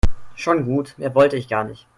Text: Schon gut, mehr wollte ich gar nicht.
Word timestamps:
Schon 0.33 0.65
gut, 0.65 0.95
mehr 0.97 1.13
wollte 1.13 1.37
ich 1.37 1.47
gar 1.47 1.63
nicht. 1.63 1.85